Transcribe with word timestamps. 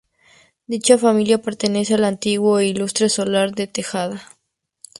Dicha 0.65 0.97
familia 0.97 1.43
pertenece 1.43 1.93
al 1.93 2.05
Antiguo 2.05 2.57
e 2.57 2.65
Ilustre 2.65 3.07
Solar 3.07 3.51
de 3.53 3.67
Tejada. 3.67 4.27